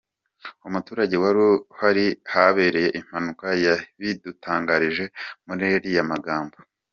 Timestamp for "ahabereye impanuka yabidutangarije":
2.29-5.05